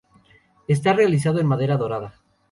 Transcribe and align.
Está 0.67 0.93
realizado 0.93 1.39
en 1.39 1.45
madera 1.45 1.77
dorada. 1.77 2.15